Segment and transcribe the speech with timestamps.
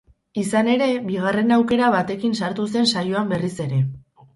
[0.43, 3.89] Izan ere, bigarren aukera batekin sartu zen saioan berriz ere.